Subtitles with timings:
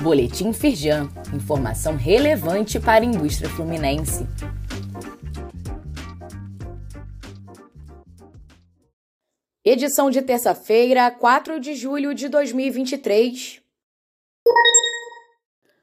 [0.00, 1.10] Boletim Firjan.
[1.34, 4.26] Informação relevante para a indústria fluminense.
[9.62, 13.60] Edição de terça-feira, 4 de julho de 2023.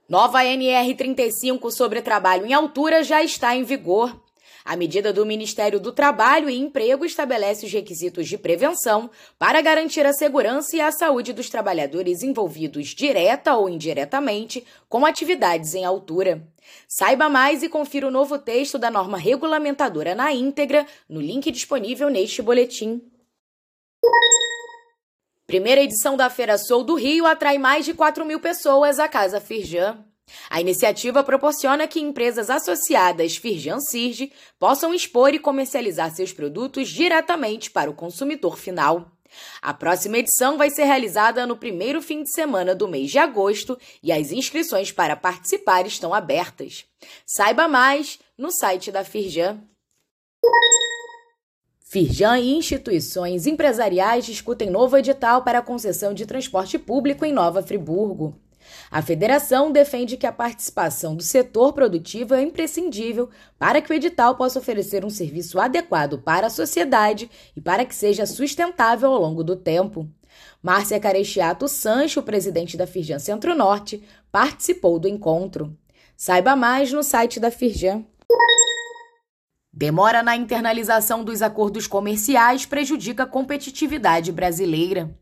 [0.10, 4.27] Nova NR35 sobre trabalho em altura já está em vigor.
[4.68, 9.10] A medida do Ministério do Trabalho e Emprego estabelece os requisitos de prevenção
[9.40, 15.74] para garantir a segurança e a saúde dos trabalhadores envolvidos direta ou indiretamente com atividades
[15.74, 16.46] em altura.
[16.86, 22.10] Saiba mais e confira o novo texto da norma regulamentadora na íntegra no link disponível
[22.10, 23.02] neste boletim.
[25.46, 29.40] Primeira edição da Feira Sou do Rio atrai mais de 4 mil pessoas à Casa
[29.40, 30.04] Firjan.
[30.50, 37.72] A iniciativa proporciona que empresas associadas Firjan Sirge possam expor e comercializar seus produtos diretamente
[37.72, 39.12] para o consumidor final.
[39.62, 43.78] A próxima edição vai ser realizada no primeiro fim de semana do mês de agosto
[44.02, 46.86] e as inscrições para participar estão abertas.
[47.26, 49.62] Saiba mais no site da Firjan.
[51.90, 57.64] Firjan e instituições empresariais discutem novo edital para a concessão de transporte público em Nova
[57.64, 58.47] Friburgo.
[58.90, 63.30] A federação defende que a participação do setor produtivo é imprescindível
[63.60, 67.96] para que o edital possa oferecer um serviço adequado para a sociedade e para que
[67.96, 70.10] seja sustentável ao longo do tempo.
[70.62, 75.76] Márcia Carechiato Sancho, presidente da Firjan Centro-Norte, participou do encontro.
[76.16, 78.04] Saiba mais no site da Firjan.
[79.72, 85.16] Demora na internalização dos acordos comerciais prejudica a competitividade brasileira.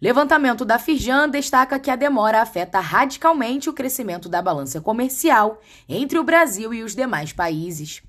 [0.00, 6.18] Levantamento da Firjan destaca que a demora afeta radicalmente o crescimento da balança comercial entre
[6.18, 8.02] o Brasil e os demais países.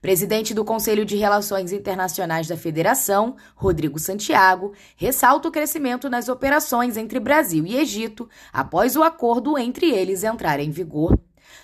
[0.00, 6.96] Presidente do Conselho de Relações Internacionais da Federação, Rodrigo Santiago, ressalta o crescimento nas operações
[6.96, 11.18] entre Brasil e Egito após o acordo entre eles entrar em vigor.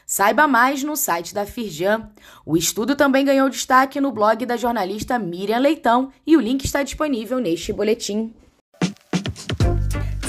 [0.06, 2.10] Saiba mais no site da Firjan.
[2.44, 6.82] O estudo também ganhou destaque no blog da jornalista Miriam Leitão e o link está
[6.82, 8.34] disponível neste boletim.